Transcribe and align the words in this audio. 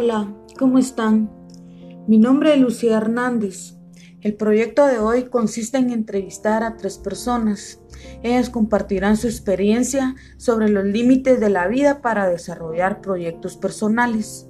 Hola, 0.00 0.32
¿cómo 0.56 0.78
están? 0.78 1.28
Mi 2.06 2.18
nombre 2.18 2.54
es 2.54 2.60
Lucía 2.60 2.98
Hernández. 2.98 3.74
El 4.20 4.36
proyecto 4.36 4.86
de 4.86 5.00
hoy 5.00 5.24
consiste 5.24 5.76
en 5.78 5.90
entrevistar 5.90 6.62
a 6.62 6.76
tres 6.76 6.98
personas. 6.98 7.80
Ellas 8.22 8.48
compartirán 8.48 9.16
su 9.16 9.26
experiencia 9.26 10.14
sobre 10.36 10.68
los 10.68 10.84
límites 10.84 11.40
de 11.40 11.50
la 11.50 11.66
vida 11.66 12.00
para 12.00 12.28
desarrollar 12.28 13.00
proyectos 13.00 13.56
personales. 13.56 14.46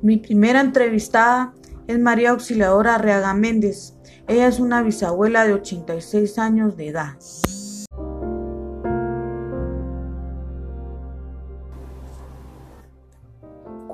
Mi 0.00 0.16
primera 0.16 0.60
entrevistada 0.60 1.52
es 1.88 1.98
María 1.98 2.30
Auxiliadora 2.30 2.94
Arriaga 2.94 3.34
Méndez. 3.34 3.96
Ella 4.28 4.46
es 4.46 4.60
una 4.60 4.80
bisabuela 4.80 5.44
de 5.44 5.54
86 5.54 6.38
años 6.38 6.76
de 6.76 6.86
edad. 6.86 7.16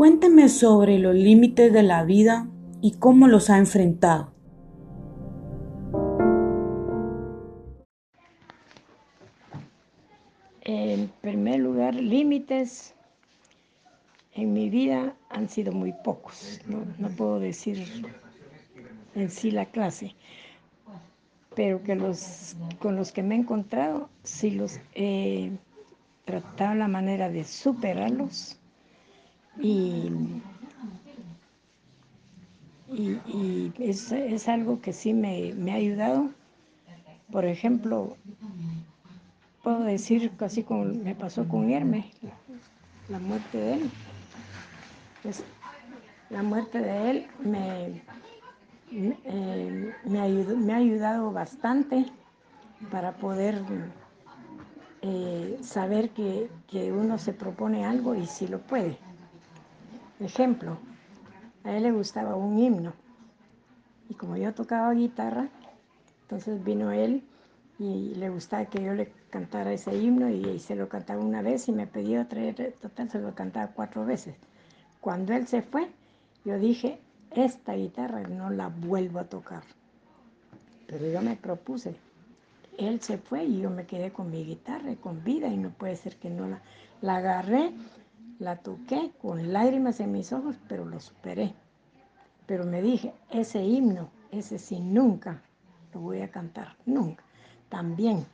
Cuénteme 0.03 0.49
sobre 0.49 0.99
los 0.99 1.15
límites 1.15 1.73
de 1.73 1.85
la 1.85 2.03
vida 2.03 2.49
y 2.81 2.95
cómo 2.95 3.29
los 3.29 3.51
ha 3.51 3.59
enfrentado. 3.59 4.33
En 10.63 11.09
primer 11.21 11.61
lugar, 11.61 11.95
límites 11.95 12.97
en 14.35 14.53
mi 14.53 14.71
vida 14.71 15.15
han 15.31 15.49
sido 15.49 15.71
muy 15.71 15.93
pocos. 16.03 16.61
No, 16.67 17.09
puedo 17.11 17.39
decir 17.39 17.87
en 19.15 19.31
sí 19.31 19.53
la 19.53 19.67
clase, 19.67 20.17
pero 21.55 21.81
que 21.85 21.95
los 21.95 22.57
con 22.81 22.97
los 22.97 23.13
que 23.13 23.23
me 23.23 23.37
he 23.37 23.39
encontrado 23.39 24.11
sí 24.25 24.51
los 24.51 24.81
he 24.97 25.53
tratado 26.25 26.75
la 26.75 26.89
manera 26.89 27.29
de 27.29 27.45
superarlos 27.45 28.59
y, 29.59 30.11
es, 33.79 34.49
algo 34.49 34.81
que 34.81 34.93
sí 34.93 35.15
me, 35.15 35.53
ha 35.71 35.75
ayudado. 35.75 36.31
Por 37.31 37.45
ejemplo, 37.45 38.17
puedo 39.63 39.81
decir 39.85 40.33
casi 40.37 40.63
como 40.63 40.85
me 40.85 41.15
pasó 41.15 41.49
con 41.49 41.71
Hermes, 41.71 42.05
la 43.09 43.19
muerte 43.19 43.59
de 43.59 43.75
él. 43.75 43.91
Pues, 45.23 45.45
la 46.31 46.43
muerte 46.43 46.81
de 46.81 47.11
él 47.11 47.27
me, 47.41 48.03
eh, 48.91 49.95
me, 50.05 50.73
ha 50.73 50.77
ayudado 50.77 51.31
bastante 51.31 52.07
para 52.91 53.13
poder 53.13 53.63
eh, 55.03 55.59
saber 55.63 56.11
que, 56.11 56.51
que, 56.67 56.91
uno 56.91 57.19
se 57.19 57.33
propone 57.33 57.85
algo 57.85 58.15
y 58.15 58.27
si 58.27 58.49
lo 58.49 58.61
puede. 58.61 58.99
Ejemplo, 60.23 60.79
a 61.65 61.77
él 61.77 61.83
le 61.83 61.91
gustaba 61.91 62.37
un 62.37 62.57
himno 62.57 62.93
y 64.09 64.15
como 64.15 64.37
yo 64.37 64.55
tocaba 64.55 64.93
guitarra, 64.95 65.49
entonces 66.23 66.63
vino 66.63 66.93
él 66.93 67.25
y 67.79 68.15
le 68.15 68.29
gustaba 68.29 68.67
que 68.67 68.85
yo 68.85 68.95
le 68.95 69.13
cantara 69.31 69.73
ese 69.73 69.97
himno 69.97 70.31
y, 70.31 70.61
se 70.61 70.77
lo 70.77 70.89
cantaba 70.89 71.21
una 71.21 71.43
vez 71.43 71.69
y 71.69 71.73
me 71.73 71.89
pidió 71.89 72.23
otra, 72.23 72.41
total 72.81 73.11
se 73.11 73.19
lo 73.19 73.35
cantaba 73.35 73.73
cuatro 73.73 74.05
veces. 74.05 74.37
Cuando 75.01 75.33
él 75.33 75.49
se 75.49 75.63
fue, 75.63 75.91
yo 76.45 76.57
dije, 76.57 77.01
esta 77.33 77.75
guitarra 77.75 78.23
no 78.23 78.51
la 78.51 78.69
vuelvo 78.69 79.19
a 79.19 79.25
tocar. 79.25 79.65
Pero 80.87 81.07
yo 81.09 81.21
me 81.21 81.35
propuse, 81.35 81.97
él 82.79 83.01
se 83.01 83.19
fue 83.19 83.45
y 83.45 83.61
yo 83.61 83.71
me 83.71 83.87
quedé 83.87 84.13
con 84.13 84.31
mi 84.31 84.45
guitarra 84.45 84.95
con 84.97 85.25
vida 85.25 85.49
y 85.49 85.57
no 85.57 85.71
puede 85.71 85.97
ser 85.97 86.15
que 86.17 86.31
no 86.31 86.47
la, 86.47 86.61
la 87.01 87.17
agarré 87.17 87.73
la 88.43 88.57
toqué 88.57 89.13
con 89.23 89.53
lágrimas 89.53 90.01
en 90.01 90.11
mis 90.11 90.33
ojos, 90.33 90.57
pero 90.69 90.85
lo 90.85 90.99
superé. 90.99 91.55
Pero 92.47 92.65
me 92.65 92.83
dije, 92.83 93.15
ese 93.31 93.63
himno, 93.63 94.11
ese 94.33 94.59
sí, 94.59 94.81
nunca 94.81 95.41
lo 95.95 96.01
voy 96.01 96.23
a 96.23 96.31
cantar, 96.31 96.77
nunca. 96.85 97.23
También 97.69 98.27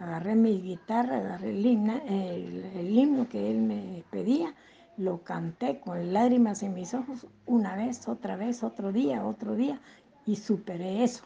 agarré 0.00 0.34
mi 0.34 0.60
guitarra, 0.60 1.18
agarré 1.18 1.50
el 1.50 1.64
himno, 1.64 1.94
el, 2.08 2.90
himno 2.90 3.28
que 3.28 3.50
él 3.50 3.58
me 3.58 4.02
pedía, 4.10 4.52
lo 4.96 5.22
canté 5.22 5.78
con 5.78 6.12
lágrimas 6.12 6.64
en 6.64 6.74
mis 6.74 6.92
ojos 6.92 7.26
una 7.46 7.76
vez, 7.76 8.08
otra 8.08 8.34
vez, 8.34 8.64
otro 8.64 8.92
día, 8.92 9.24
otro 9.24 9.54
día, 9.54 9.80
y 10.26 10.36
superé 10.36 11.04
eso. 11.04 11.24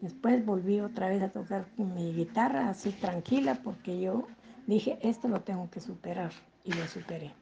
Después 0.00 0.46
volví 0.46 0.80
otra 0.80 1.08
vez 1.08 1.22
a 1.22 1.28
tocar 1.28 1.66
mi 1.76 2.14
guitarra 2.14 2.70
así 2.70 2.90
tranquila 2.90 3.56
porque 3.62 4.00
yo 4.00 4.26
dije, 4.66 4.98
esto 5.02 5.28
lo 5.28 5.42
tengo 5.42 5.68
que 5.70 5.80
superar 5.80 6.30
y 6.68 6.72
lo 6.74 6.86
superé. 6.86 7.32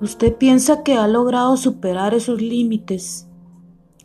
¿Usted 0.00 0.34
piensa 0.36 0.82
que 0.82 0.94
ha 0.94 1.06
logrado 1.08 1.56
superar 1.56 2.14
esos 2.14 2.40
límites? 2.40 3.28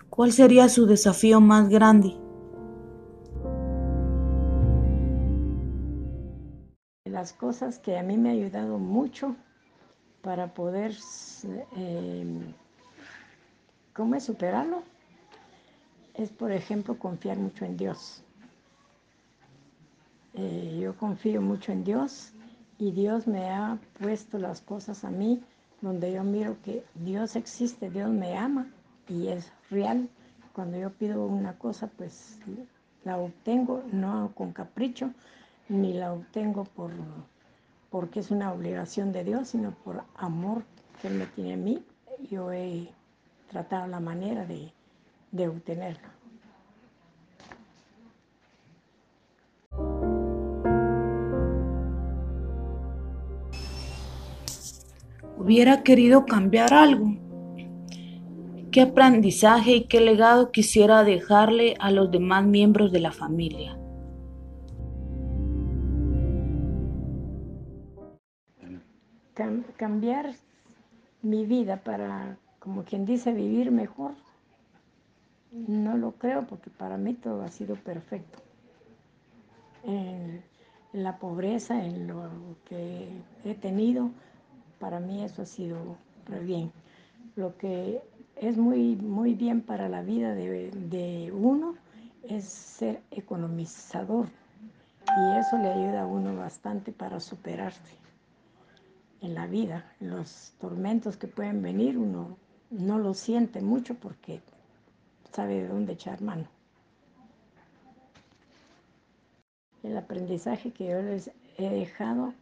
¿Cuál 0.09 0.31
sería 0.31 0.69
su 0.69 0.85
desafío 0.85 1.40
más 1.40 1.69
grande? 1.69 2.16
Las 7.06 7.34
cosas 7.34 7.79
que 7.79 7.97
a 7.97 8.03
mí 8.03 8.17
me 8.17 8.29
ha 8.29 8.34
ayudado 8.34 8.78
mucho 8.79 9.35
para 10.22 10.53
poder, 10.53 10.96
eh, 11.75 12.53
¿cómo 13.94 14.16
es 14.16 14.23
superarlo? 14.23 14.81
Es, 16.16 16.29
por 16.31 16.51
ejemplo, 16.51 16.97
confiar 16.97 17.38
mucho 17.38 17.66
en 17.66 17.78
Dios. 17.78 18.23
Eh, 20.40 20.78
yo 20.80 20.96
confío 20.96 21.42
mucho 21.42 21.72
en 21.72 21.84
Dios 21.84 22.31
y 22.78 22.92
Dios 22.92 23.25
me 23.25 23.50
ha 23.50 23.80
puesto 24.00 24.38
las 24.38 24.62
cosas 24.62 25.03
a 25.03 25.09
mí 25.09 25.42
donde 25.81 26.12
yo 26.12 26.24
miro 26.24 26.58
que 26.64 26.84
Dios 26.94 27.36
existe, 27.36 27.90
Dios 27.90 28.12
me 28.12 28.38
ama 28.38 28.68
y 29.08 29.30
es 29.30 29.52
real. 29.72 30.08
Cuando 30.53 30.78
yo 30.78 30.92
pido 30.92 31.26
una 31.26 31.58
cosa, 31.58 31.88
pues 31.88 32.38
la 33.03 33.18
obtengo, 33.18 33.84
no 33.92 34.31
con 34.36 34.53
capricho, 34.53 35.12
ni 35.70 35.94
la 35.94 36.14
obtengo 36.14 36.66
por, 36.66 36.92
porque 37.90 38.20
es 38.20 38.30
una 38.30 38.53
obligación 38.53 39.12
de 39.12 39.24
Dios, 39.24 39.50
sino 39.50 39.72
por 39.72 40.03
amor 40.16 40.64
que 41.02 41.08
Él 41.08 41.16
me 41.16 41.26
tiene 41.26 41.53
a 41.53 41.58
mí. 41.58 41.84
Yo 42.30 42.52
he 42.52 42.90
tratado 43.50 43.88
la 43.88 44.00
manera 44.00 44.46
de, 44.46 44.72
de 45.31 45.47
obtenerla. 45.47 46.16
Hubiera 55.47 55.81
querido 55.81 56.25
cambiar 56.25 56.74
algo? 56.74 57.16
¿Qué 58.69 58.81
aprendizaje 58.81 59.78
y 59.78 59.84
qué 59.85 60.02
legado 60.02 60.52
quisiera 60.52 61.06
dejarle 61.06 61.75
a 61.80 61.90
los 61.90 62.12
demás 62.12 62.46
miembros 62.46 62.91
de 62.91 63.00
la 63.00 63.12
familia? 63.13 63.80
cambiar 69.78 70.34
mi 71.22 71.46
vida 71.46 71.78
para, 71.78 72.38
como 72.58 72.84
quien 72.84 73.06
dice, 73.06 73.31
vivir 73.31 73.69
mejor, 73.69 74.16
no 75.52 75.96
lo 75.96 76.14
creo 76.14 76.47
porque 76.47 76.72
para 76.72 76.97
mí 76.97 77.14
todo 77.14 77.44
ha 77.44 77.50
sido 77.50 77.75
perfecto. 77.75 78.40
En, 79.84 80.44
en 80.91 81.03
la 81.03 81.19
pobreza, 81.19 81.85
en 81.85 82.08
lo 82.08 82.31
que 82.68 83.08
he 83.46 83.53
tenido, 83.53 84.09
para 84.80 85.00
mí 85.00 85.24
eso 85.24 85.42
ha 85.42 85.46
sido 85.46 85.98
bien. 86.44 86.72
Lo 87.36 87.58
que 87.58 88.02
es 88.36 88.58
muy, 88.58 88.96
muy 88.96 89.34
bien 89.34 89.62
para 89.62 89.90
la 89.90 90.02
vida 90.02 90.34
de, 90.34 91.32
uno 91.34 91.76
es 92.24 92.46
ser 92.46 93.02
economizador 93.12 94.28
y 95.06 95.38
eso 95.40 95.58
le 95.58 95.70
ayuda 95.70 96.02
a 96.02 96.06
uno 96.06 96.35
bastante 96.35 96.91
para 96.91 97.20
superarse 97.20 97.96
en 99.22 99.34
la 99.34 99.47
vida. 99.47 99.91
Los 100.00 100.53
tormentos 100.59 101.18
que 101.18 101.28
pueden 101.28 101.62
venir 101.62 101.97
uno 101.97 102.38
no 102.70 103.00
lo 103.00 103.14
siente 103.14 103.62
mucho 103.62 103.96
porque 103.96 104.41
sabe 105.32 105.62
de 105.62 105.68
dónde 105.68 105.94
echar 105.94 106.22
mano. 106.22 106.47
El 109.84 109.97
aprendizaje 109.97 110.72
que 110.72 110.90
yo 110.90 111.02
les 111.02 111.32
he 111.58 111.70
dejado 111.70 112.34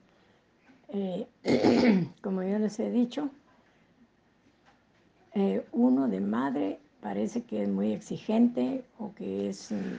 eh, 0.97 1.27
como 2.21 2.41
yo 2.41 2.57
les 2.57 2.79
he 2.79 2.89
dicho, 2.89 3.29
eh, 5.33 5.65
uno 5.73 6.07
de 6.07 6.21
madre 6.21 6.79
parece 7.01 7.43
que 7.43 7.63
es 7.63 7.67
muy 7.69 7.91
exigente 7.91 8.85
o 8.97 9.13
que 9.13 9.49
es 9.49 9.73
mm, 9.73 9.97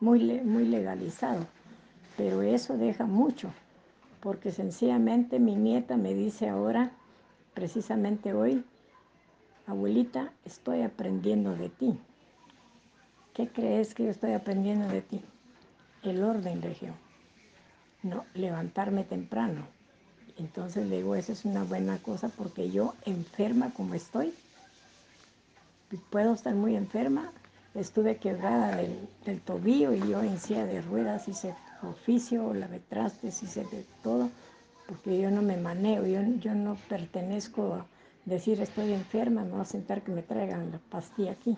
muy, 0.00 0.40
muy 0.40 0.64
legalizado, 0.64 1.46
pero 2.16 2.40
eso 2.40 2.78
deja 2.78 3.04
mucho, 3.04 3.50
porque 4.20 4.52
sencillamente 4.52 5.38
mi 5.38 5.54
nieta 5.54 5.98
me 5.98 6.14
dice 6.14 6.48
ahora, 6.48 6.92
precisamente 7.52 8.32
hoy, 8.32 8.64
abuelita, 9.66 10.32
estoy 10.46 10.80
aprendiendo 10.80 11.54
de 11.56 11.68
ti. 11.68 11.98
¿Qué 13.34 13.48
crees 13.48 13.94
que 13.94 14.04
yo 14.04 14.10
estoy 14.10 14.32
aprendiendo 14.32 14.88
de 14.88 15.02
ti? 15.02 15.20
El 16.02 16.24
orden, 16.24 16.62
región 16.62 16.94
no, 18.04 18.26
levantarme 18.34 19.02
temprano. 19.02 19.66
Entonces 20.38 20.86
le 20.86 20.96
digo, 20.96 21.14
eso 21.14 21.32
es 21.32 21.44
una 21.44 21.62
buena 21.64 21.98
cosa 21.98 22.28
porque 22.28 22.70
yo 22.70 22.94
enferma 23.04 23.70
como 23.70 23.94
estoy, 23.94 24.34
puedo 26.10 26.34
estar 26.34 26.54
muy 26.54 26.76
enferma, 26.76 27.30
estuve 27.74 28.16
quebrada 28.16 28.76
del, 28.76 29.40
tobillo 29.40 29.92
y 29.92 30.00
yo 30.00 30.22
en 30.22 30.38
silla 30.38 30.66
de 30.66 30.80
ruedas 30.80 31.28
hice 31.28 31.54
oficio, 31.82 32.54
la 32.54 32.68
trastes, 32.88 33.42
hice 33.42 33.64
de 33.64 33.84
todo, 34.02 34.30
porque 34.88 35.18
yo 35.20 35.30
no 35.30 35.42
me 35.42 35.56
maneo, 35.56 36.06
yo, 36.06 36.20
yo 36.40 36.54
no 36.54 36.76
pertenezco 36.88 37.74
a 37.74 37.86
decir 38.24 38.60
estoy 38.60 38.92
enferma, 38.92 39.44
me 39.44 39.50
voy 39.50 39.60
a 39.60 39.66
sentar 39.66 40.02
que 40.02 40.12
me 40.12 40.22
traigan 40.22 40.72
la 40.72 40.78
pastilla 40.78 41.32
aquí. 41.32 41.56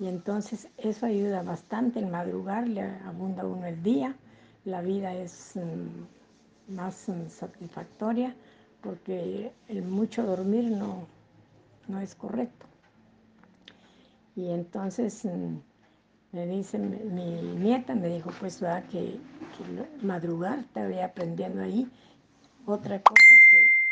Y 0.00 0.08
entonces 0.08 0.68
eso 0.78 1.06
ayuda 1.06 1.42
bastante, 1.42 2.00
el 2.00 2.06
madrugar 2.06 2.66
le 2.66 2.82
abunda 2.82 3.44
uno 3.44 3.66
el 3.66 3.82
día, 3.82 4.16
la 4.64 4.80
vida 4.80 5.14
es 5.14 5.52
mm, 5.54 6.21
más 6.68 7.08
satisfactoria 7.28 8.34
porque 8.82 9.52
el 9.68 9.82
mucho 9.82 10.24
dormir 10.24 10.64
no, 10.64 11.06
no 11.88 12.00
es 12.00 12.14
correcto. 12.14 12.66
Y 14.34 14.50
entonces 14.50 15.24
mm, 15.24 15.56
me 16.32 16.46
dice 16.46 16.78
mi, 16.78 17.42
nieta, 17.58 17.94
me 17.94 18.08
dijo 18.08 18.30
pues 18.40 18.60
¿verdad? 18.60 18.84
que, 18.86 19.18
que 19.56 20.04
madrugar, 20.06 20.60
estaba 20.60 21.04
aprendiendo 21.04 21.62
ahí. 21.62 21.88
Otra 22.66 23.00
cosa 23.02 23.34
que 23.50 23.82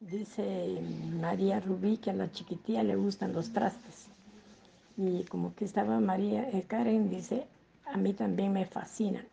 dice 0.00 0.80
María 1.20 1.60
Rubí 1.60 1.96
que 1.96 2.10
a 2.10 2.14
la 2.14 2.30
chiquitilla 2.30 2.82
le 2.82 2.96
gustan 2.96 3.32
los 3.32 3.52
trastes. 3.52 4.08
Y 4.96 5.24
como 5.24 5.54
que 5.54 5.64
estaba 5.64 5.98
María 6.00 6.48
eh, 6.50 6.64
Karen, 6.66 7.08
dice, 7.08 7.46
a 7.86 7.96
mí 7.96 8.12
también 8.12 8.52
me 8.52 8.66
fascinan. 8.66 9.31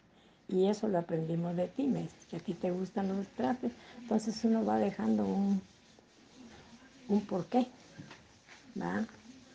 Y 0.50 0.66
eso 0.66 0.88
lo 0.88 0.98
aprendimos 0.98 1.56
de 1.56 1.68
ti, 1.68 1.88
me 1.88 2.10
que 2.30 2.38
a 2.38 2.40
ti 2.40 2.54
te 2.54 2.72
gustan 2.72 3.08
los 3.08 3.28
trastes. 3.28 3.72
Entonces 4.00 4.44
uno 4.44 4.66
va 4.66 4.78
dejando 4.78 5.24
un, 5.24 5.62
un 7.08 7.22
porqué, 7.22 7.68
¿va? 8.80 9.06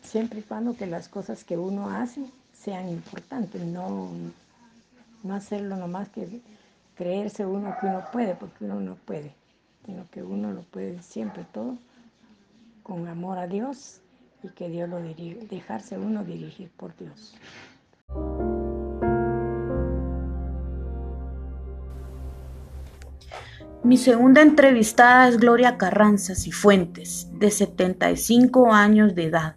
Siempre 0.01 0.39
y 0.39 0.43
cuando 0.43 0.75
que 0.75 0.87
las 0.87 1.09
cosas 1.09 1.43
que 1.43 1.57
uno 1.57 1.89
hace 1.89 2.25
sean 2.53 2.89
importantes, 2.89 3.61
no, 3.61 4.09
no 5.23 5.35
hacerlo 5.35 5.75
nomás 5.75 6.09
que 6.09 6.41
creerse 6.95 7.45
uno 7.45 7.75
que 7.79 7.87
uno 7.87 8.03
puede, 8.11 8.35
porque 8.35 8.63
uno 8.63 8.79
no 8.79 8.95
puede, 8.95 9.33
sino 9.85 10.09
que 10.11 10.23
uno 10.23 10.51
lo 10.51 10.61
puede 10.61 11.01
siempre 11.01 11.45
todo 11.51 11.77
con 12.83 13.07
amor 13.07 13.37
a 13.37 13.47
Dios 13.47 13.99
y 14.43 14.49
que 14.49 14.69
Dios 14.69 14.87
lo 14.89 15.01
dirige, 15.01 15.45
dejarse 15.47 15.97
uno 15.97 16.23
dirigir 16.23 16.69
por 16.69 16.95
Dios. 16.95 17.33
Mi 23.85 23.97
segunda 23.97 24.41
entrevistada 24.41 25.27
es 25.27 25.37
Gloria 25.37 25.77
Carranza 25.77 26.33
Cifuentes, 26.33 27.29
de 27.33 27.51
75 27.51 28.73
años 28.73 29.13
de 29.13 29.25
edad. 29.25 29.55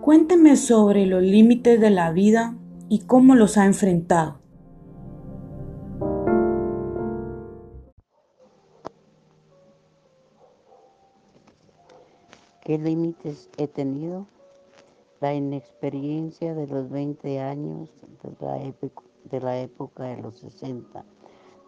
Cuénteme 0.00 0.56
sobre 0.56 1.04
los 1.04 1.22
límites 1.22 1.78
de 1.78 1.90
la 1.90 2.10
vida 2.10 2.54
y 2.88 3.00
cómo 3.00 3.34
los 3.34 3.58
ha 3.58 3.66
enfrentado. 3.66 4.45
¿Qué 12.66 12.78
límites 12.78 13.48
he 13.58 13.68
tenido? 13.68 14.26
La 15.20 15.32
inexperiencia 15.32 16.52
de 16.52 16.66
los 16.66 16.90
20 16.90 17.38
años 17.38 17.88
de 18.24 18.44
la, 18.44 18.60
época, 18.60 19.04
de 19.22 19.40
la 19.40 19.60
época 19.60 20.02
de 20.02 20.20
los 20.20 20.40
60, 20.40 21.04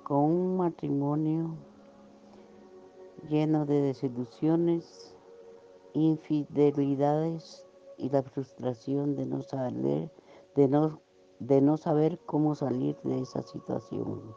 con 0.03 0.25
un 0.25 0.57
matrimonio 0.57 1.55
lleno 3.29 3.65
de 3.65 3.81
desilusiones, 3.81 5.15
infidelidades 5.93 7.65
y 7.97 8.11
la 8.11 8.25
frustración 8.25 9.15
de 9.15 9.27
no 9.27 9.43
saber, 9.43 10.11
de 10.57 10.67
no, 10.67 11.01
de 11.39 11.61
no 11.61 11.77
saber 11.77 12.19
cómo 12.27 12.57
salir 12.57 12.97
de 13.05 13.21
esa 13.21 13.43
situación. 13.43 14.35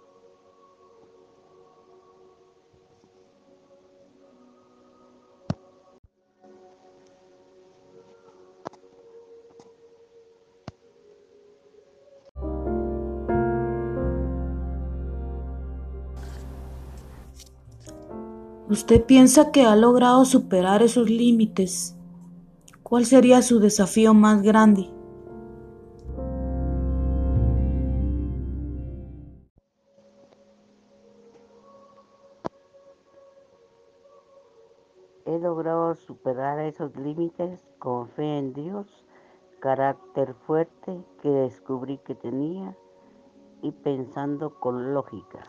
¿Usted 18.72 19.04
piensa 19.04 19.52
que 19.52 19.66
ha 19.66 19.76
logrado 19.76 20.24
superar 20.24 20.82
esos 20.82 21.10
límites? 21.10 21.94
¿Cuál 22.84 23.04
sería 23.04 23.42
su 23.42 23.60
desafío 23.60 24.14
más 24.14 24.42
grande? 24.42 24.90
He 35.26 35.38
logrado 35.38 35.96
superar 35.96 36.60
esos 36.60 36.96
límites 36.96 37.60
con 37.78 38.08
fe 38.08 38.38
en 38.38 38.54
Dios, 38.54 38.88
carácter 39.60 40.34
fuerte 40.48 40.98
que 41.22 41.28
descubrí 41.28 41.98
que 41.98 42.16
tenía 42.16 42.78
y 43.62 43.74
pensando 43.74 44.58
con 44.62 44.94
lógica. 44.94 45.44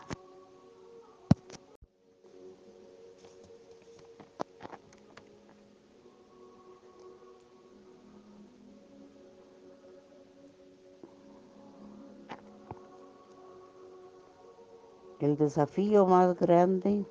El 15.23 15.37
desafío 15.37 16.05
más 16.05 16.37
grande, 16.37 17.05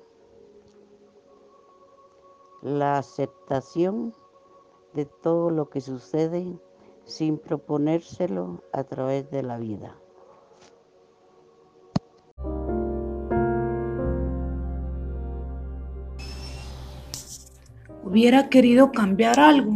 la 2.61 2.99
aceptación 2.99 4.13
de 4.93 5.05
todo 5.05 5.49
lo 5.49 5.71
que 5.71 5.81
sucede 5.81 6.45
sin 7.05 7.39
proponérselo 7.39 8.61
a 8.71 8.83
través 8.83 9.31
de 9.31 9.41
la 9.41 9.57
vida. 9.57 9.97
¿Hubiera 18.03 18.47
querido 18.49 18.91
cambiar 18.91 19.39
algo? 19.39 19.73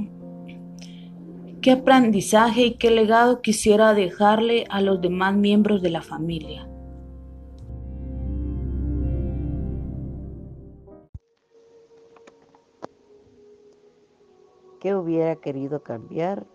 ¿Qué 1.63 1.71
aprendizaje 1.71 2.67
y 2.67 2.77
qué 2.77 2.91
legado 2.91 3.41
quisiera 3.41 3.95
dejarle 3.95 4.65
a 4.69 4.79
los 4.81 5.01
demás 5.01 5.35
miembros 5.35 5.81
de 5.81 5.89
la 5.89 6.03
familia? 6.03 6.69
¿Qué 14.87 14.95
hubiera 14.95 15.35
querido 15.35 15.83
cambiar? 15.83 16.47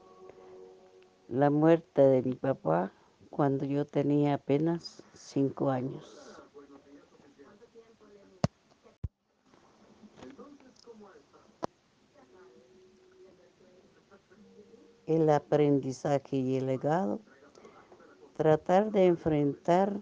La 1.29 1.51
muerte 1.51 2.01
de 2.01 2.23
mi 2.23 2.33
papá 2.33 2.91
cuando 3.29 3.67
yo 3.67 3.85
tenía 3.85 4.33
apenas 4.33 5.03
cinco 5.12 5.69
años. 5.69 6.41
El 15.05 15.29
aprendizaje 15.29 16.39
y 16.39 16.57
el 16.57 16.69
legado. 16.69 17.21
Tratar 18.39 18.93
de 18.93 19.09
enfrentar 19.09 20.01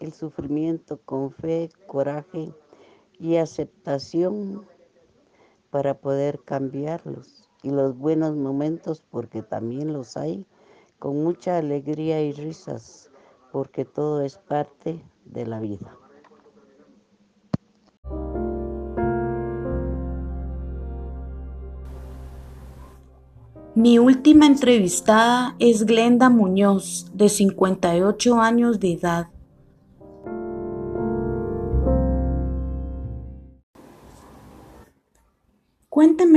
el 0.00 0.14
sufrimiento 0.14 0.98
con 1.02 1.30
fe, 1.30 1.68
coraje 1.86 2.54
y 3.18 3.36
aceptación 3.36 4.66
para 5.68 5.92
poder 6.00 6.42
cambiarlos 6.42 7.39
y 7.62 7.70
los 7.70 7.96
buenos 7.96 8.36
momentos, 8.36 9.02
porque 9.10 9.42
también 9.42 9.92
los 9.92 10.16
hay, 10.16 10.46
con 10.98 11.22
mucha 11.22 11.58
alegría 11.58 12.22
y 12.22 12.32
risas, 12.32 13.10
porque 13.52 13.84
todo 13.84 14.22
es 14.22 14.38
parte 14.38 15.02
de 15.24 15.46
la 15.46 15.60
vida. 15.60 15.96
Mi 23.74 23.98
última 23.98 24.46
entrevistada 24.46 25.54
es 25.58 25.86
Glenda 25.86 26.28
Muñoz, 26.28 27.06
de 27.14 27.28
58 27.28 28.40
años 28.40 28.80
de 28.80 28.92
edad. 28.92 29.28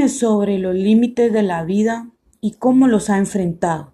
Sobre 0.09 0.57
los 0.57 0.75
límites 0.75 1.31
de 1.31 1.43
la 1.43 1.63
vida 1.63 2.09
y 2.41 2.53
cómo 2.55 2.87
los 2.87 3.09
ha 3.09 3.17
enfrentado. 3.17 3.93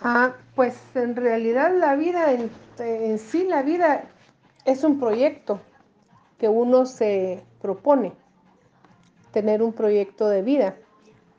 Ah, 0.00 0.34
pues 0.54 0.76
en 0.94 1.16
realidad 1.16 1.72
la 1.76 1.94
vida, 1.96 2.32
en, 2.32 2.50
en 2.78 3.18
sí 3.18 3.44
la 3.44 3.62
vida 3.62 4.04
es 4.64 4.82
un 4.84 4.98
proyecto 4.98 5.60
que 6.38 6.48
uno 6.48 6.86
se 6.86 7.44
propone, 7.62 8.12
tener 9.32 9.62
un 9.62 9.72
proyecto 9.72 10.28
de 10.28 10.42
vida, 10.42 10.76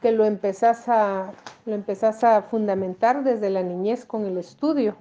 que 0.01 0.11
lo 0.11 0.25
empezás 0.25 0.87
a, 0.87 1.33
lo 1.65 1.73
empezás 1.73 2.23
a 2.23 2.43
fundamentar 2.43 3.23
desde 3.23 3.49
la 3.49 3.63
niñez 3.63 4.05
con 4.05 4.25
el 4.25 4.37
estudio, 4.37 4.95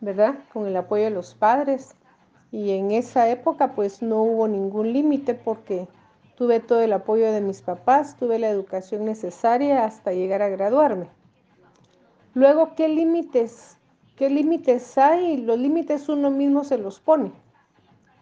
¿verdad? 0.00 0.36
Con 0.52 0.66
el 0.66 0.76
apoyo 0.76 1.04
de 1.04 1.10
los 1.10 1.34
padres. 1.34 1.94
Y 2.50 2.70
en 2.72 2.90
esa 2.90 3.28
época 3.28 3.74
pues 3.74 4.02
no 4.02 4.22
hubo 4.22 4.48
ningún 4.48 4.92
límite 4.92 5.34
porque 5.34 5.86
tuve 6.36 6.60
todo 6.60 6.80
el 6.80 6.92
apoyo 6.92 7.32
de 7.32 7.40
mis 7.40 7.62
papás, 7.62 8.16
tuve 8.16 8.38
la 8.38 8.48
educación 8.48 9.04
necesaria 9.04 9.84
hasta 9.84 10.12
llegar 10.12 10.40
a 10.40 10.48
graduarme. 10.48 11.08
Luego, 12.34 12.74
¿qué 12.76 12.88
límites? 12.88 13.76
¿Qué 14.16 14.30
límites 14.30 14.96
hay? 14.98 15.38
Los 15.38 15.58
límites 15.58 16.08
uno 16.08 16.30
mismo 16.30 16.64
se 16.64 16.78
los 16.78 17.00
pone. 17.00 17.32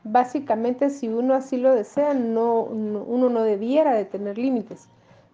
Básicamente, 0.04 0.90
si 0.90 1.08
uno 1.08 1.34
así 1.34 1.56
lo 1.56 1.74
desea, 1.74 2.14
no, 2.14 2.62
uno 2.62 3.28
no 3.28 3.42
debiera 3.42 3.92
de 3.94 4.04
tener 4.04 4.38
límites. 4.38 4.88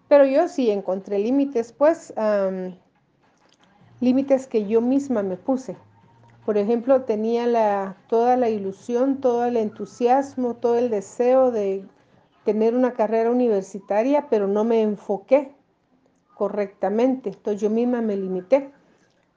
Pero 0.07 0.25
yo 0.25 0.47
sí 0.47 0.69
encontré 0.69 1.19
límites, 1.19 1.71
pues, 1.71 2.13
límites 3.99 4.47
que 4.47 4.67
yo 4.67 4.81
misma 4.81 5.23
me 5.23 5.37
puse. 5.37 5.77
Por 6.45 6.57
ejemplo, 6.57 7.03
tenía 7.03 7.95
toda 8.07 8.35
la 8.35 8.49
ilusión, 8.49 9.21
todo 9.21 9.45
el 9.45 9.55
entusiasmo, 9.55 10.55
todo 10.55 10.77
el 10.77 10.89
deseo 10.89 11.51
de 11.51 11.85
tener 12.43 12.75
una 12.75 12.93
carrera 12.93 13.31
universitaria, 13.31 14.27
pero 14.29 14.47
no 14.47 14.65
me 14.65 14.81
enfoqué 14.81 15.53
correctamente. 16.35 17.29
Entonces 17.29 17.61
yo 17.61 17.69
misma 17.69 18.01
me 18.01 18.17
limité, 18.17 18.71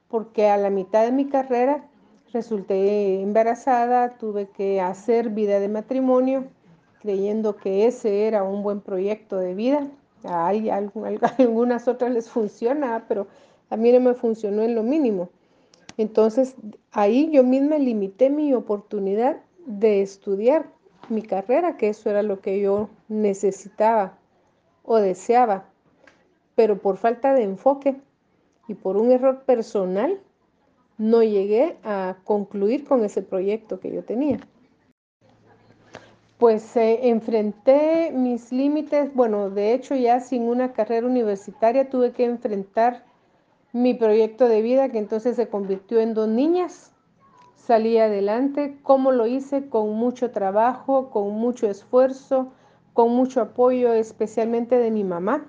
porque 0.09 0.49
a 0.49 0.57
la 0.57 0.69
mitad 0.69 1.05
de 1.05 1.13
mi 1.13 1.29
carrera 1.29 1.87
resulté 2.33 3.21
embarazada, 3.21 4.17
tuve 4.17 4.49
que 4.49 4.81
hacer 4.81 5.29
vida 5.29 5.61
de 5.61 5.69
matrimonio, 5.69 6.47
creyendo 6.99 7.55
que 7.55 7.87
ese 7.87 8.27
era 8.27 8.43
un 8.43 8.63
buen 8.63 8.81
proyecto 8.81 9.37
de 9.37 9.53
vida. 9.53 9.87
A, 10.25 10.49
algunas 11.37 11.87
otras 11.87 12.11
les 12.11 12.29
funciona, 12.29 13.05
pero 13.07 13.27
a 13.69 13.77
mí 13.77 13.93
no 13.93 14.01
me 14.01 14.13
funcionó 14.13 14.61
en 14.63 14.75
lo 14.75 14.83
mínimo. 14.83 15.29
Entonces 15.97 16.55
ahí 16.91 17.29
yo 17.31 17.43
misma 17.43 17.77
limité 17.77 18.29
mi 18.29 18.53
oportunidad 18.53 19.41
de 19.65 20.01
estudiar 20.01 20.67
mi 21.09 21.23
carrera, 21.23 21.77
que 21.77 21.89
eso 21.89 22.09
era 22.09 22.23
lo 22.23 22.39
que 22.39 22.59
yo 22.61 22.89
necesitaba 23.07 24.17
o 24.83 24.97
deseaba, 24.97 25.65
pero 26.55 26.77
por 26.77 26.97
falta 26.97 27.33
de 27.33 27.43
enfoque 27.43 27.95
y 28.67 28.75
por 28.75 28.97
un 28.97 29.11
error 29.11 29.43
personal, 29.43 30.19
no 30.97 31.21
llegué 31.23 31.77
a 31.83 32.17
concluir 32.23 32.83
con 32.85 33.03
ese 33.03 33.21
proyecto 33.21 33.79
que 33.79 33.91
yo 33.91 34.03
tenía. 34.03 34.39
Pues 36.37 36.75
eh, 36.75 37.09
enfrenté 37.09 38.11
mis 38.11 38.51
límites, 38.51 39.13
bueno, 39.13 39.49
de 39.49 39.73
hecho 39.73 39.95
ya 39.95 40.19
sin 40.19 40.43
una 40.43 40.73
carrera 40.73 41.07
universitaria 41.07 41.89
tuve 41.89 42.11
que 42.11 42.25
enfrentar 42.25 43.03
mi 43.73 43.93
proyecto 43.93 44.47
de 44.47 44.61
vida 44.61 44.89
que 44.89 44.97
entonces 44.97 45.35
se 45.35 45.49
convirtió 45.49 45.99
en 45.99 46.13
dos 46.13 46.27
niñas. 46.27 46.91
Salí 47.55 47.97
adelante, 47.97 48.77
¿cómo 48.83 49.11
lo 49.11 49.27
hice? 49.27 49.67
Con 49.69 49.93
mucho 49.93 50.31
trabajo, 50.31 51.09
con 51.09 51.31
mucho 51.33 51.67
esfuerzo, 51.69 52.53
con 52.93 53.11
mucho 53.11 53.41
apoyo, 53.41 53.93
especialmente 53.93 54.77
de 54.77 54.91
mi 54.91 55.03
mamá. 55.03 55.45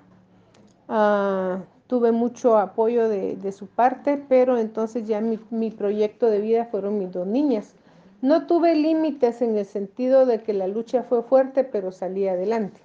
Ah, 0.87 1.59
tuve 1.87 2.11
mucho 2.11 2.57
apoyo 2.57 3.07
de, 3.07 3.51
su 3.51 3.67
parte, 3.67 4.23
pero 4.27 4.57
entonces 4.57 5.07
ya 5.07 5.21
mi 5.21 5.71
proyecto 5.71 6.27
de 6.27 6.41
vida 6.41 6.65
fueron 6.65 6.99
mis 6.99 7.11
dos 7.11 7.25
niñas. 7.25 7.73
No 8.21 8.47
tuve 8.47 8.75
límites 8.75 9.41
en 9.41 9.57
el 9.57 9.65
sentido 9.65 10.25
de 10.25 10.43
que 10.43 10.51
la 10.51 10.67
lucha 10.67 11.03
fue 11.03 11.23
fuerte, 11.23 11.63
pero 11.63 11.93
salí 11.93 12.27
adelante. 12.27 12.81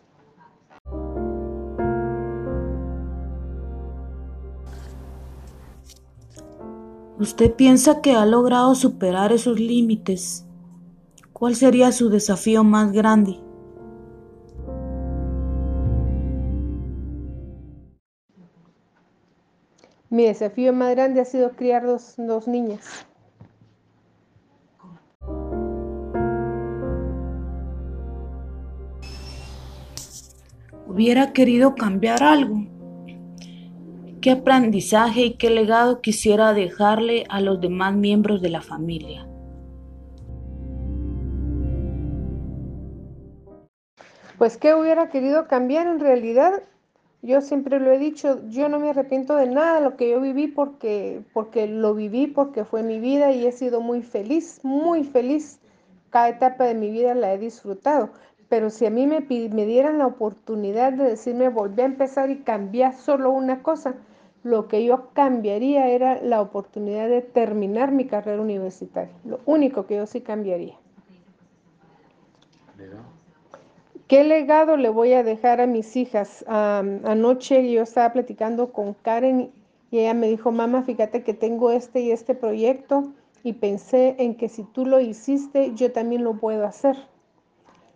¿Usted 7.25 7.55
piensa 7.55 8.03
que 8.03 8.13
ha 8.13 8.27
logrado 8.27 8.75
superar 8.75 9.33
esos 9.33 9.59
límites? 9.59 10.45
¿Cuál 11.33 11.55
sería 11.55 11.91
su 11.91 12.11
desafío 12.11 12.65
más 12.65 12.93
grande? 12.93 13.41
Mi 20.11 20.27
desafío 20.27 20.75
más 20.75 20.91
grande 20.91 21.23
ha 21.23 21.25
sido 21.25 21.53
criar 21.53 21.87
dos, 21.87 22.13
dos 22.19 22.47
niñas. 22.47 23.07
¿Hubiera 30.87 31.33
querido 31.33 31.75
cambiar 31.75 32.23
algo? 32.23 32.74
¿Qué 34.25 34.31
aprendizaje 34.31 35.21
y 35.21 35.35
qué 35.35 35.51
legado 35.51 36.01
quisiera 36.01 36.55
dejarle 36.55 37.27
a 37.29 37.43
los 37.43 37.61
demás 37.61 37.95
miembros 37.95 38.41
de 38.41 38.49
la 38.49 38.63
familia? 38.63 39.29
Pues 44.39 44.57
qué 44.57 44.73
hubiera 44.73 45.11
querido 45.11 45.47
cambiar 45.47 45.89
en 45.89 46.01
realidad. 46.01 46.63
Yo 47.21 47.43
siempre 47.43 47.79
lo 47.79 47.93
he 47.93 47.99
dicho, 47.99 48.41
yo 48.49 48.71
no 48.71 48.81
me 48.81 48.89
arrepiento 48.89 49.37
de 49.37 49.47
nada 49.47 49.75
de 49.75 49.85
lo 49.85 49.97
que 49.99 50.09
yo 50.09 50.23
viví 50.23 50.47
porque, 50.47 51.21
porque 51.35 51.67
lo 51.67 51.95
viví, 51.95 52.27
porque 52.27 52.65
fue 52.65 52.83
mi 52.83 53.01
vida 53.01 53.31
y 53.31 53.45
he 53.45 53.53
sido 53.53 53.83
muy 53.83 54.01
feliz, 54.01 54.61
muy 54.63 55.05
feliz. 55.05 55.61
Cada 56.09 56.31
etapa 56.31 56.65
de 56.65 56.75
mi 56.75 56.91
vida 56.91 57.15
la 57.15 57.35
he 57.35 57.37
disfrutado. 57.37 58.09
Pero 58.49 58.71
si 58.71 58.87
a 58.87 58.91
mí 58.91 59.07
me, 59.07 59.21
me 59.21 59.67
dieran 59.67 59.99
la 59.99 60.07
oportunidad 60.07 60.95
de 60.95 61.11
decirme 61.11 61.51
volví 61.51 61.83
a 61.83 61.85
empezar 61.85 62.31
y 62.31 62.39
cambiar 62.39 62.95
solo 62.95 63.31
una 63.31 63.63
cosa, 63.63 63.97
lo 64.45 64.69
que 64.69 64.85
yo 64.85 65.09
cambiaría 65.15 65.89
era 65.89 66.23
la 66.23 66.41
oportunidad 66.43 67.09
de 67.09 67.23
terminar 67.23 67.91
mi 67.93 68.05
carrera 68.05 68.41
universitaria. 68.41 69.15
Lo 69.25 69.41
único 69.47 69.87
que 69.87 69.97
yo 69.97 70.07
sí 70.07 70.21
cambiaría. 70.21 70.77
¿Qué 74.07 74.23
legado 74.23 74.77
le 74.77 74.91
voy 74.91 75.15
a 75.15 75.23
dejar 75.23 75.63
a 75.63 75.67
mis 75.67 75.97
hijas? 75.97 76.45
anoche 76.47 77.73
yo 77.73 77.83
estaba 77.83 78.13
platicando 78.13 78.71
con 78.71 78.93
Karen 78.93 79.51
y 79.91 79.99
ella 79.99 80.13
me 80.13 80.29
dijo, 80.29 80.53
mamá, 80.53 80.83
fíjate 80.83 81.23
que 81.23 81.33
tengo 81.33 81.71
este 81.71 82.01
y 82.01 82.11
este 82.11 82.35
proyecto 82.35 83.13
y 83.43 83.55
pensé 83.55 84.15
en 84.19 84.35
que 84.35 84.51
si 84.51 84.63
tú 84.65 84.85
lo 84.85 85.01
hiciste, 85.01 85.73
yo 85.75 85.91
también 85.93 86.23
lo 86.23 86.35
puedo 86.35 86.67
hacer. 86.67 86.97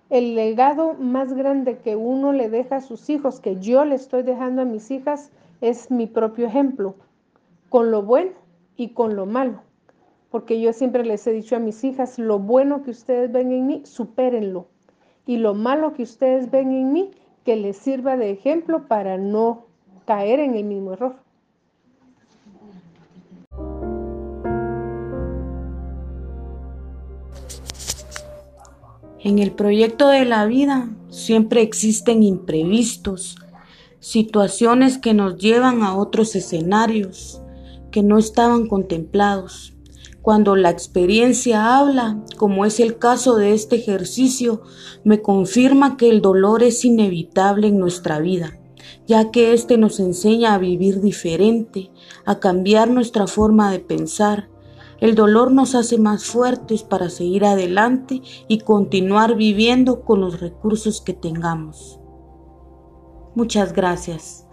El 0.08 0.34
legado 0.34 0.94
más 0.94 1.34
grande 1.34 1.78
que 1.78 1.94
uno 1.94 2.32
le 2.32 2.48
deja 2.48 2.76
a 2.76 2.80
sus 2.80 3.10
hijos, 3.10 3.40
que 3.40 3.56
yo 3.56 3.84
le 3.84 3.96
estoy 3.96 4.22
dejando 4.22 4.62
a 4.62 4.64
mis 4.64 4.90
hijas, 4.90 5.30
es 5.60 5.90
mi 5.90 6.06
propio 6.06 6.46
ejemplo, 6.46 6.94
con 7.68 7.90
lo 7.90 8.02
bueno 8.02 8.32
y 8.76 8.90
con 8.90 9.16
lo 9.16 9.26
malo. 9.26 9.60
Porque 10.30 10.60
yo 10.60 10.72
siempre 10.72 11.04
les 11.04 11.26
he 11.26 11.32
dicho 11.32 11.56
a 11.56 11.60
mis 11.60 11.84
hijas, 11.84 12.18
lo 12.18 12.38
bueno 12.38 12.82
que 12.82 12.90
ustedes 12.90 13.32
ven 13.32 13.52
en 13.52 13.66
mí, 13.66 13.82
supérenlo. 13.84 14.68
Y 15.26 15.38
lo 15.38 15.54
malo 15.54 15.94
que 15.94 16.02
ustedes 16.02 16.50
ven 16.50 16.72
en 16.72 16.92
mí, 16.92 17.10
que 17.44 17.56
les 17.56 17.76
sirva 17.76 18.16
de 18.16 18.30
ejemplo 18.30 18.88
para 18.88 19.16
no 19.16 19.66
caer 20.04 20.40
en 20.40 20.54
el 20.54 20.64
mismo 20.64 20.92
error. 20.92 21.16
En 29.20 29.38
el 29.38 29.50
proyecto 29.50 30.08
de 30.08 30.24
la 30.24 30.46
vida 30.46 30.88
siempre 31.10 31.62
existen 31.62 32.22
imprevistos, 32.22 33.36
situaciones 34.00 34.98
que 34.98 35.14
nos 35.14 35.38
llevan 35.38 35.82
a 35.82 35.96
otros 35.96 36.36
escenarios 36.36 37.40
que 37.90 38.02
no 38.02 38.18
estaban 38.18 38.66
contemplados. 38.66 39.74
Cuando 40.22 40.56
la 40.56 40.70
experiencia 40.70 41.78
habla, 41.78 42.22
como 42.36 42.64
es 42.64 42.80
el 42.80 42.98
caso 42.98 43.36
de 43.36 43.54
este 43.54 43.76
ejercicio, 43.76 44.62
me 45.04 45.22
confirma 45.22 45.96
que 45.96 46.10
el 46.10 46.20
dolor 46.20 46.62
es 46.62 46.84
inevitable 46.84 47.68
en 47.68 47.78
nuestra 47.78 48.18
vida, 48.18 48.58
ya 49.06 49.30
que 49.30 49.52
éste 49.54 49.78
nos 49.78 50.00
enseña 50.00 50.54
a 50.54 50.58
vivir 50.58 51.00
diferente, 51.00 51.90
a 52.26 52.40
cambiar 52.40 52.90
nuestra 52.90 53.26
forma 53.26 53.70
de 53.72 53.78
pensar. 53.78 54.50
El 55.00 55.14
dolor 55.14 55.52
nos 55.52 55.74
hace 55.74 55.96
más 55.96 56.24
fuertes 56.24 56.82
para 56.82 57.08
seguir 57.08 57.44
adelante 57.44 58.20
y 58.48 58.58
continuar 58.58 59.36
viviendo 59.36 60.02
con 60.02 60.20
los 60.20 60.40
recursos 60.40 61.00
que 61.00 61.14
tengamos. 61.14 61.97
Muchas 63.34 63.72
gracias. 63.72 64.47